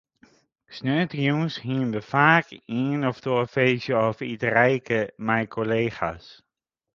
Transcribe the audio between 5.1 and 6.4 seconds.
mei kollega's.